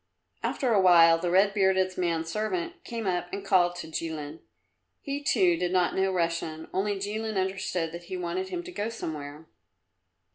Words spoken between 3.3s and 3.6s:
and